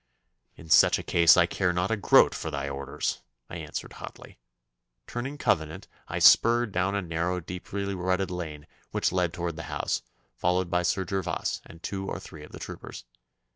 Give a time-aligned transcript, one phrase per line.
[0.55, 4.39] 'In such a case I care not a groat for thy orders,' I answered hotly.
[5.05, 10.01] Turning Covenant I spurred down a narrow, deeply rutted lane which led towards the house,
[10.35, 13.05] followed by Sir Gervas and two or three of the troopers.